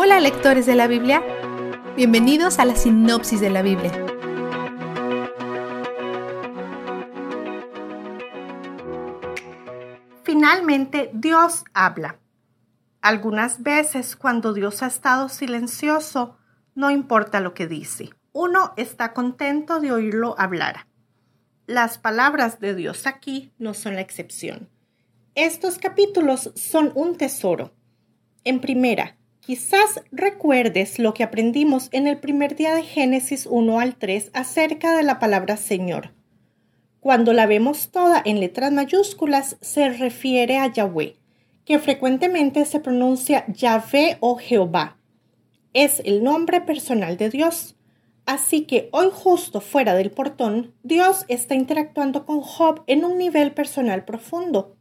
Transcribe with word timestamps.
Hola 0.00 0.20
lectores 0.20 0.64
de 0.64 0.76
la 0.76 0.86
Biblia, 0.86 1.24
bienvenidos 1.96 2.60
a 2.60 2.64
la 2.64 2.76
sinopsis 2.76 3.40
de 3.40 3.50
la 3.50 3.62
Biblia. 3.62 3.90
Finalmente, 10.22 11.10
Dios 11.14 11.64
habla. 11.74 12.20
Algunas 13.00 13.64
veces 13.64 14.14
cuando 14.14 14.52
Dios 14.52 14.84
ha 14.84 14.86
estado 14.86 15.28
silencioso, 15.28 16.36
no 16.76 16.92
importa 16.92 17.40
lo 17.40 17.52
que 17.52 17.66
dice. 17.66 18.10
Uno 18.30 18.74
está 18.76 19.12
contento 19.12 19.80
de 19.80 19.90
oírlo 19.90 20.36
hablar. 20.38 20.86
Las 21.66 21.98
palabras 21.98 22.60
de 22.60 22.76
Dios 22.76 23.08
aquí 23.08 23.52
no 23.58 23.74
son 23.74 23.96
la 23.96 24.02
excepción. 24.02 24.68
Estos 25.34 25.76
capítulos 25.78 26.52
son 26.54 26.92
un 26.94 27.16
tesoro. 27.16 27.72
En 28.44 28.60
primera, 28.60 29.17
quizás 29.48 30.02
recuerdes 30.12 30.98
lo 30.98 31.14
que 31.14 31.22
aprendimos 31.22 31.88
en 31.92 32.06
el 32.06 32.18
primer 32.18 32.54
día 32.54 32.74
de 32.74 32.82
Génesis 32.82 33.46
1 33.50 33.80
al 33.80 33.96
3 33.96 34.30
acerca 34.34 34.94
de 34.94 35.02
la 35.02 35.18
palabra 35.18 35.56
Señor. 35.56 36.10
Cuando 37.00 37.32
la 37.32 37.46
vemos 37.46 37.88
toda 37.88 38.20
en 38.22 38.40
letras 38.40 38.72
mayúsculas, 38.72 39.56
se 39.62 39.88
refiere 39.88 40.58
a 40.58 40.70
Yahweh, 40.70 41.16
que 41.64 41.78
frecuentemente 41.78 42.66
se 42.66 42.78
pronuncia 42.78 43.46
Yahvé 43.46 44.18
o 44.20 44.36
Jehová. 44.36 44.98
Es 45.72 46.02
el 46.04 46.22
nombre 46.22 46.60
personal 46.60 47.16
de 47.16 47.30
Dios. 47.30 47.74
Así 48.26 48.66
que 48.66 48.90
hoy 48.92 49.08
justo 49.10 49.62
fuera 49.62 49.94
del 49.94 50.10
portón, 50.10 50.74
Dios 50.82 51.24
está 51.28 51.54
interactuando 51.54 52.26
con 52.26 52.42
Job 52.42 52.82
en 52.86 53.02
un 53.02 53.16
nivel 53.16 53.52
personal 53.52 54.04
profundo. 54.04 54.76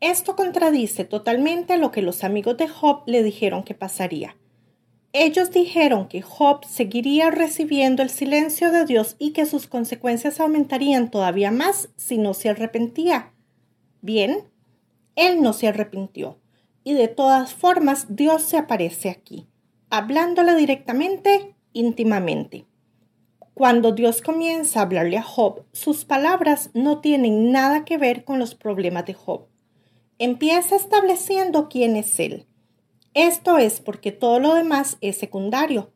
Esto 0.00 0.36
contradice 0.36 1.04
totalmente 1.04 1.76
lo 1.76 1.90
que 1.90 2.02
los 2.02 2.22
amigos 2.22 2.56
de 2.56 2.68
Job 2.68 3.02
le 3.06 3.22
dijeron 3.22 3.64
que 3.64 3.74
pasaría. 3.74 4.36
Ellos 5.12 5.50
dijeron 5.50 6.06
que 6.06 6.22
Job 6.22 6.64
seguiría 6.66 7.30
recibiendo 7.30 8.02
el 8.02 8.10
silencio 8.10 8.70
de 8.70 8.84
Dios 8.84 9.16
y 9.18 9.32
que 9.32 9.46
sus 9.46 9.66
consecuencias 9.66 10.38
aumentarían 10.38 11.10
todavía 11.10 11.50
más 11.50 11.88
si 11.96 12.18
no 12.18 12.34
se 12.34 12.50
arrepentía. 12.50 13.32
Bien, 14.00 14.44
él 15.16 15.42
no 15.42 15.52
se 15.52 15.66
arrepintió. 15.66 16.38
Y 16.84 16.92
de 16.92 17.08
todas 17.08 17.52
formas, 17.52 18.06
Dios 18.08 18.42
se 18.42 18.56
aparece 18.56 19.10
aquí, 19.10 19.48
hablándole 19.90 20.54
directamente, 20.54 21.56
íntimamente. 21.72 22.66
Cuando 23.52 23.90
Dios 23.90 24.22
comienza 24.22 24.78
a 24.78 24.82
hablarle 24.84 25.16
a 25.18 25.22
Job, 25.22 25.64
sus 25.72 26.04
palabras 26.04 26.70
no 26.74 27.00
tienen 27.00 27.50
nada 27.50 27.84
que 27.84 27.98
ver 27.98 28.24
con 28.24 28.38
los 28.38 28.54
problemas 28.54 29.06
de 29.06 29.14
Job. 29.14 29.48
Empieza 30.18 30.76
estableciendo 30.76 31.68
quién 31.68 31.96
es 31.96 32.18
Él. 32.18 32.46
Esto 33.14 33.58
es 33.58 33.80
porque 33.80 34.12
todo 34.12 34.40
lo 34.40 34.54
demás 34.54 34.98
es 35.00 35.16
secundario. 35.16 35.92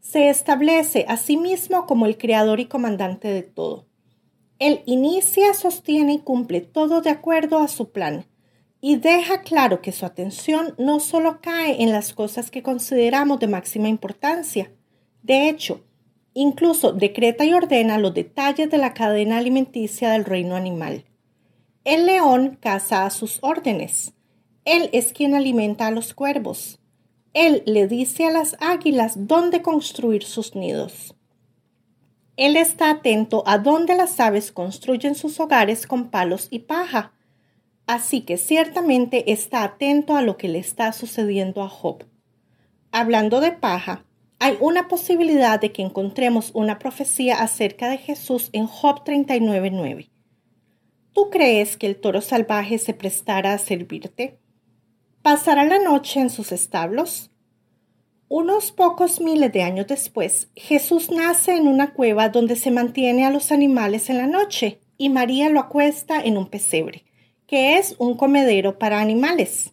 Se 0.00 0.28
establece 0.28 1.06
a 1.08 1.16
sí 1.16 1.36
mismo 1.36 1.86
como 1.86 2.06
el 2.06 2.16
creador 2.18 2.60
y 2.60 2.66
comandante 2.66 3.28
de 3.28 3.42
todo. 3.42 3.86
Él 4.58 4.82
inicia, 4.86 5.54
sostiene 5.54 6.14
y 6.14 6.18
cumple 6.18 6.60
todo 6.60 7.00
de 7.00 7.10
acuerdo 7.10 7.58
a 7.58 7.68
su 7.68 7.90
plan 7.90 8.26
y 8.86 8.96
deja 8.96 9.40
claro 9.40 9.80
que 9.80 9.92
su 9.92 10.04
atención 10.04 10.74
no 10.76 11.00
solo 11.00 11.40
cae 11.40 11.82
en 11.82 11.90
las 11.90 12.12
cosas 12.12 12.50
que 12.50 12.62
consideramos 12.62 13.40
de 13.40 13.46
máxima 13.46 13.88
importancia. 13.88 14.70
De 15.22 15.48
hecho, 15.48 15.82
incluso 16.34 16.92
decreta 16.92 17.46
y 17.46 17.54
ordena 17.54 17.96
los 17.96 18.12
detalles 18.12 18.70
de 18.70 18.76
la 18.76 18.92
cadena 18.92 19.38
alimenticia 19.38 20.10
del 20.10 20.26
reino 20.26 20.54
animal. 20.54 21.06
El 21.84 22.06
león 22.06 22.58
caza 22.60 23.04
a 23.04 23.10
sus 23.10 23.38
órdenes. 23.42 24.14
Él 24.64 24.90
es 24.92 25.12
quien 25.12 25.34
alimenta 25.34 25.86
a 25.86 25.90
los 25.90 26.14
cuervos. 26.14 26.80
Él 27.32 27.62
le 27.66 27.86
dice 27.86 28.26
a 28.26 28.30
las 28.30 28.56
águilas 28.60 29.26
dónde 29.26 29.62
construir 29.62 30.24
sus 30.24 30.54
nidos. 30.54 31.14
Él 32.36 32.56
está 32.56 32.90
atento 32.90 33.44
a 33.46 33.58
dónde 33.58 33.94
las 33.94 34.18
aves 34.18 34.50
construyen 34.50 35.14
sus 35.14 35.38
hogares 35.38 35.86
con 35.86 36.10
palos 36.10 36.48
y 36.50 36.60
paja 36.60 37.12
Así 37.86 38.22
que 38.22 38.38
ciertamente 38.38 39.32
está 39.32 39.62
atento 39.62 40.16
a 40.16 40.22
lo 40.22 40.36
que 40.36 40.48
le 40.48 40.58
está 40.58 40.92
sucediendo 40.92 41.62
a 41.62 41.68
Job. 41.68 42.04
Hablando 42.92 43.40
de 43.40 43.52
paja, 43.52 44.04
hay 44.38 44.56
una 44.60 44.88
posibilidad 44.88 45.60
de 45.60 45.72
que 45.72 45.82
encontremos 45.82 46.50
una 46.54 46.78
profecía 46.78 47.42
acerca 47.42 47.88
de 47.88 47.98
Jesús 47.98 48.48
en 48.52 48.66
Job 48.66 49.04
39.9. 49.04 50.08
¿Tú 51.14 51.30
crees 51.30 51.78
que 51.78 51.86
el 51.86 51.96
toro 51.96 52.20
salvaje 52.20 52.76
se 52.76 52.92
prestará 52.92 53.54
a 53.54 53.58
servirte? 53.58 54.38
¿Pasará 55.22 55.64
la 55.64 55.78
noche 55.78 56.20
en 56.20 56.28
sus 56.28 56.52
establos? 56.52 57.30
Unos 58.28 58.72
pocos 58.72 59.20
miles 59.20 59.52
de 59.52 59.62
años 59.62 59.86
después, 59.86 60.50
Jesús 60.54 61.10
nace 61.10 61.56
en 61.56 61.68
una 61.68 61.94
cueva 61.94 62.28
donde 62.28 62.56
se 62.56 62.70
mantiene 62.70 63.24
a 63.24 63.30
los 63.30 63.52
animales 63.52 64.10
en 64.10 64.18
la 64.18 64.26
noche 64.26 64.80
y 64.98 65.08
María 65.08 65.48
lo 65.48 65.60
acuesta 65.60 66.20
en 66.20 66.36
un 66.36 66.48
pesebre 66.48 67.04
que 67.46 67.76
es 67.78 67.94
un 67.98 68.16
comedero 68.16 68.78
para 68.78 69.00
animales. 69.00 69.72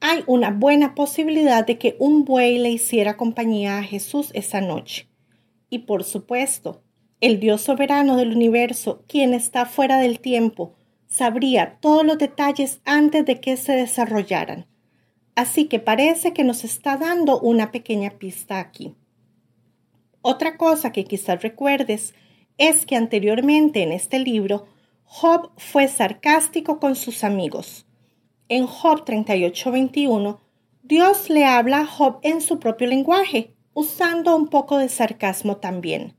Hay 0.00 0.24
una 0.26 0.50
buena 0.50 0.94
posibilidad 0.94 1.66
de 1.66 1.78
que 1.78 1.96
un 1.98 2.24
buey 2.24 2.58
le 2.58 2.70
hiciera 2.70 3.16
compañía 3.16 3.78
a 3.78 3.82
Jesús 3.82 4.30
esa 4.34 4.60
noche. 4.60 5.08
Y 5.68 5.80
por 5.80 6.04
supuesto, 6.04 6.82
el 7.20 7.40
Dios 7.40 7.62
soberano 7.62 8.16
del 8.16 8.32
universo, 8.34 9.02
quien 9.08 9.32
está 9.32 9.64
fuera 9.64 9.98
del 9.98 10.20
tiempo, 10.20 10.74
sabría 11.06 11.78
todos 11.80 12.04
los 12.04 12.18
detalles 12.18 12.80
antes 12.84 13.24
de 13.24 13.40
que 13.40 13.56
se 13.56 13.72
desarrollaran. 13.72 14.66
Así 15.34 15.66
que 15.66 15.78
parece 15.78 16.32
que 16.32 16.44
nos 16.44 16.64
está 16.64 16.96
dando 16.96 17.38
una 17.40 17.70
pequeña 17.72 18.10
pista 18.10 18.58
aquí. 18.58 18.94
Otra 20.20 20.56
cosa 20.56 20.92
que 20.92 21.04
quizás 21.04 21.42
recuerdes 21.42 22.14
es 22.58 22.84
que 22.86 22.96
anteriormente 22.96 23.82
en 23.82 23.92
este 23.92 24.18
libro 24.18 24.66
Job 25.04 25.50
fue 25.56 25.88
sarcástico 25.88 26.80
con 26.80 26.96
sus 26.96 27.22
amigos. 27.22 27.86
En 28.48 28.66
Job 28.66 29.04
38:21, 29.04 30.40
Dios 30.82 31.30
le 31.30 31.44
habla 31.44 31.80
a 31.80 31.86
Job 31.86 32.18
en 32.22 32.40
su 32.40 32.58
propio 32.58 32.86
lenguaje, 32.86 33.54
usando 33.72 34.34
un 34.34 34.48
poco 34.48 34.78
de 34.78 34.88
sarcasmo 34.88 35.56
también. 35.58 36.14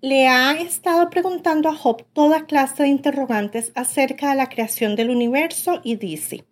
Le 0.00 0.28
ha 0.28 0.52
estado 0.52 1.10
preguntando 1.10 1.68
a 1.68 1.74
Job 1.74 2.04
toda 2.12 2.46
clase 2.46 2.84
de 2.84 2.88
interrogantes 2.88 3.72
acerca 3.74 4.30
de 4.30 4.36
la 4.36 4.48
creación 4.48 4.96
del 4.96 5.10
universo 5.10 5.80
y 5.84 5.96
dice, 5.96 6.46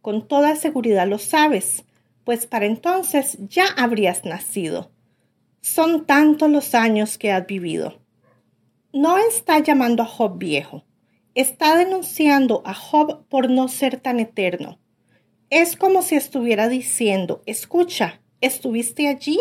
con 0.00 0.26
toda 0.26 0.56
seguridad 0.56 1.06
lo 1.06 1.18
sabes, 1.18 1.84
pues 2.24 2.46
para 2.46 2.66
entonces 2.66 3.38
ya 3.48 3.66
habrías 3.76 4.24
nacido. 4.24 4.90
Son 5.60 6.06
tantos 6.06 6.50
los 6.50 6.74
años 6.74 7.18
que 7.18 7.32
has 7.32 7.46
vivido 7.46 8.04
no 8.94 9.18
está 9.18 9.58
llamando 9.58 10.04
a 10.04 10.06
Job 10.06 10.38
viejo, 10.38 10.84
está 11.34 11.76
denunciando 11.76 12.62
a 12.64 12.74
Job 12.74 13.26
por 13.28 13.50
no 13.50 13.66
ser 13.66 13.98
tan 13.98 14.20
eterno. 14.20 14.78
Es 15.50 15.74
como 15.74 16.02
si 16.02 16.14
estuviera 16.14 16.68
diciendo, 16.68 17.42
escucha, 17.44 18.20
¿estuviste 18.40 19.08
allí? 19.08 19.40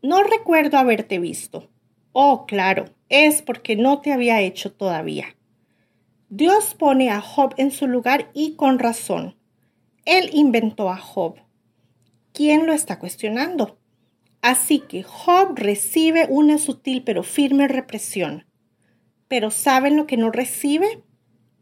No 0.00 0.22
recuerdo 0.22 0.78
haberte 0.78 1.18
visto. 1.18 1.68
Oh, 2.12 2.46
claro, 2.46 2.86
es 3.08 3.42
porque 3.42 3.76
no 3.76 4.00
te 4.00 4.12
había 4.12 4.40
hecho 4.40 4.72
todavía. 4.72 5.36
Dios 6.30 6.74
pone 6.74 7.10
a 7.10 7.20
Job 7.20 7.54
en 7.56 7.70
su 7.70 7.86
lugar 7.86 8.30
y 8.34 8.54
con 8.56 8.78
razón. 8.78 9.36
Él 10.04 10.30
inventó 10.32 10.90
a 10.90 10.96
Job. 10.98 11.36
¿Quién 12.32 12.66
lo 12.66 12.72
está 12.72 12.98
cuestionando? 12.98 13.78
Así 14.42 14.80
que 14.80 15.02
Job 15.02 15.54
recibe 15.56 16.26
una 16.28 16.58
sutil 16.58 17.02
pero 17.02 17.22
firme 17.22 17.66
represión. 17.66 18.46
Pero 19.26 19.50
¿saben 19.50 19.96
lo 19.96 20.06
que 20.06 20.16
no 20.16 20.30
recibe? 20.30 21.02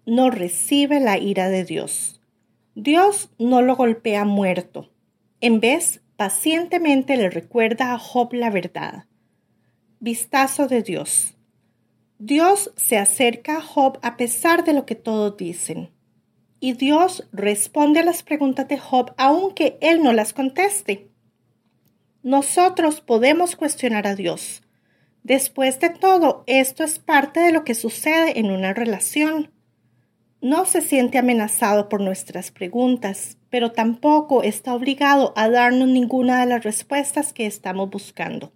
No 0.04 0.30
recibe 0.30 1.00
la 1.00 1.18
ira 1.18 1.48
de 1.48 1.64
Dios. 1.64 2.20
Dios 2.74 3.30
no 3.38 3.62
lo 3.62 3.74
golpea 3.74 4.24
muerto. 4.24 4.92
En 5.40 5.60
vez, 5.60 6.02
pacientemente 6.16 7.16
le 7.16 7.30
recuerda 7.30 7.92
a 7.92 7.98
Job 7.98 8.32
la 8.34 8.50
verdad. 8.50 9.06
Vistazo 10.06 10.68
de 10.68 10.84
Dios. 10.84 11.34
Dios 12.20 12.70
se 12.76 12.96
acerca 12.96 13.56
a 13.56 13.60
Job 13.60 13.98
a 14.02 14.16
pesar 14.16 14.62
de 14.62 14.72
lo 14.72 14.86
que 14.86 14.94
todos 14.94 15.36
dicen. 15.36 15.90
Y 16.60 16.74
Dios 16.74 17.26
responde 17.32 17.98
a 17.98 18.04
las 18.04 18.22
preguntas 18.22 18.68
de 18.68 18.78
Job 18.78 19.14
aunque 19.16 19.78
él 19.80 20.04
no 20.04 20.12
las 20.12 20.32
conteste. 20.32 21.10
Nosotros 22.22 23.00
podemos 23.00 23.56
cuestionar 23.56 24.06
a 24.06 24.14
Dios, 24.14 24.62
Después 25.24 25.80
de 25.80 25.90
todo, 25.90 26.44
esto 26.46 26.84
es 26.84 27.00
parte 27.00 27.40
de 27.40 27.50
lo 27.50 27.64
que 27.64 27.74
sucede 27.74 28.38
en 28.38 28.52
una 28.52 28.74
relación. 28.74 29.50
No 30.40 30.66
se 30.66 30.82
siente 30.82 31.18
amenazado 31.18 31.88
por 31.88 32.00
nuestras 32.00 32.52
preguntas, 32.52 33.38
pero 33.50 33.72
tampoco 33.72 34.44
está 34.44 34.72
obligado 34.72 35.32
a 35.34 35.48
darnos 35.48 35.88
ninguna 35.88 36.38
de 36.38 36.46
las 36.46 36.62
respuestas 36.62 37.32
que 37.32 37.46
estamos 37.46 37.90
buscando. 37.90 38.52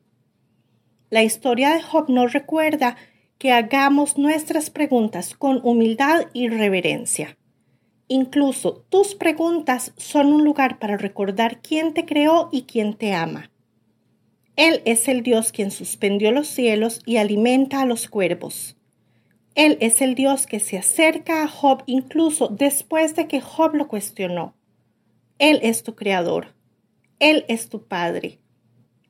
La 1.11 1.25
historia 1.25 1.75
de 1.75 1.83
Job 1.83 2.09
nos 2.09 2.33
recuerda 2.33 2.97
que 3.39 3.51
hagamos 3.51 4.17
nuestras 4.17 4.71
preguntas 4.71 5.35
con 5.35 5.61
humildad 5.65 6.27
y 6.33 6.49
reverencia. 6.49 7.37
Incluso 8.07 8.85
tus 8.91 9.15
preguntas 9.15 9.93
son 9.97 10.33
un 10.33 10.45
lugar 10.45 10.79
para 10.79 10.97
recordar 10.97 11.61
quién 11.63 11.95
te 11.95 12.07
creó 12.07 12.49
y 12.53 12.63
quién 12.63 12.95
te 12.95 13.13
ama. 13.13 13.51
Él 14.55 14.83
es 14.85 15.09
el 15.09 15.23
Dios 15.23 15.53
quien 15.53 15.71
suspendió 15.71 16.33
los 16.33 16.49
cielos 16.49 17.01
y 17.07 17.17
alimenta 17.17 17.83
a 17.83 17.87
los 17.87 18.09
cuervos. 18.09 18.77
Él 19.55 19.79
es 19.81 20.03
el 20.03 20.15
Dios 20.15 20.47
que 20.47 20.61
se 20.61 20.79
acerca 20.79 21.43
a 21.43 21.49
Job 21.49 21.83
incluso 21.87 22.49
después 22.49 23.17
de 23.17 23.27
que 23.27 23.41
Job 23.41 23.75
lo 23.75 23.89
cuestionó. 23.89 24.55
Él 25.39 25.59
es 25.63 25.83
tu 25.83 25.95
creador. 25.95 26.55
Él 27.19 27.45
es 27.49 27.69
tu 27.69 27.87
Padre. 27.87 28.40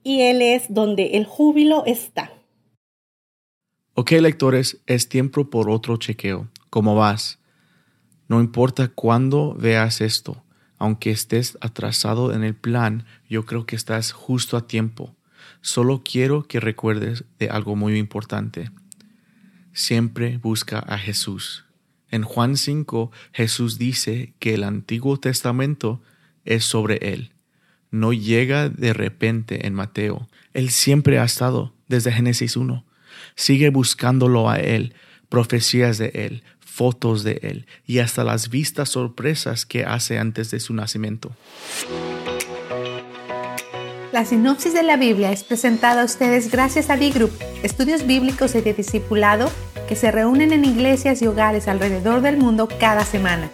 Y 0.02 0.22
Él 0.22 0.42
es 0.42 0.64
donde 0.68 1.18
el 1.18 1.26
júbilo 1.26 1.84
está. 1.86 2.32
Ok, 3.94 4.12
lectores, 4.12 4.80
es 4.86 5.08
tiempo 5.08 5.50
por 5.50 5.68
otro 5.68 5.96
chequeo. 5.96 6.48
¿Cómo 6.70 6.94
vas? 6.94 7.38
No 8.28 8.40
importa 8.40 8.88
cuándo 8.88 9.54
veas 9.54 10.00
esto, 10.00 10.42
aunque 10.78 11.10
estés 11.10 11.58
atrasado 11.60 12.32
en 12.32 12.44
el 12.44 12.54
plan, 12.54 13.04
yo 13.28 13.44
creo 13.44 13.66
que 13.66 13.76
estás 13.76 14.12
justo 14.12 14.56
a 14.56 14.66
tiempo. 14.66 15.16
Solo 15.60 16.02
quiero 16.04 16.44
que 16.44 16.60
recuerdes 16.60 17.24
de 17.38 17.50
algo 17.50 17.76
muy 17.76 17.98
importante. 17.98 18.70
Siempre 19.72 20.38
busca 20.38 20.78
a 20.78 20.96
Jesús. 20.96 21.66
En 22.10 22.22
Juan 22.22 22.56
5, 22.56 23.10
Jesús 23.32 23.78
dice 23.78 24.34
que 24.38 24.54
el 24.54 24.64
Antiguo 24.64 25.18
Testamento 25.18 26.00
es 26.44 26.64
sobre 26.64 27.12
Él. 27.12 27.32
No 27.90 28.12
llega 28.12 28.68
de 28.68 28.92
repente 28.92 29.66
en 29.66 29.74
Mateo. 29.74 30.28
Él 30.54 30.70
siempre 30.70 31.18
ha 31.18 31.24
estado 31.24 31.72
desde 31.88 32.12
Génesis 32.12 32.56
1. 32.56 32.84
Sigue 33.34 33.70
buscándolo 33.70 34.48
a 34.48 34.58
Él, 34.58 34.94
profecías 35.28 35.98
de 35.98 36.10
Él, 36.14 36.42
fotos 36.70 37.24
de 37.24 37.40
él 37.42 37.66
y 37.86 37.98
hasta 37.98 38.24
las 38.24 38.48
vistas 38.48 38.88
sorpresas 38.88 39.66
que 39.66 39.84
hace 39.84 40.18
antes 40.18 40.50
de 40.50 40.60
su 40.60 40.72
nacimiento. 40.72 41.32
La 44.12 44.24
sinopsis 44.24 44.72
de 44.72 44.82
la 44.82 44.96
Biblia 44.96 45.30
es 45.30 45.44
presentada 45.44 46.02
a 46.02 46.04
ustedes 46.04 46.50
gracias 46.50 46.88
a 46.88 46.96
D-Group, 46.96 47.32
estudios 47.62 48.06
bíblicos 48.06 48.54
y 48.54 48.60
de 48.60 48.72
discipulado 48.72 49.52
que 49.88 49.94
se 49.94 50.10
reúnen 50.10 50.52
en 50.52 50.64
iglesias 50.64 51.20
y 51.22 51.26
hogares 51.26 51.68
alrededor 51.68 52.22
del 52.22 52.36
mundo 52.36 52.68
cada 52.80 53.04
semana. 53.04 53.50